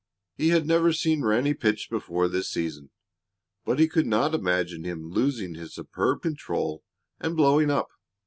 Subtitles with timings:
[0.35, 2.89] He had never seen Ranny pitch before this season,
[3.65, 6.83] but he could not imagine him losing his superb control
[7.19, 7.89] and "blowing up."